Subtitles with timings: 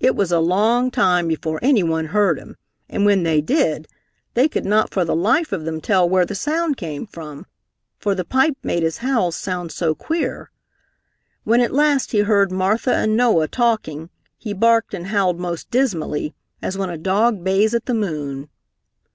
[0.00, 2.56] It was a long time before anyone heard him
[2.90, 3.88] and when they did,
[4.34, 7.46] they could not for the life of them tell where the sound came from,
[7.98, 10.50] for the pipe made his howls sound so queer.
[11.44, 16.34] When at last he heard Martha and Noah talking, he barked and howled most dismally,
[16.60, 18.50] as when a dog bays at the moon.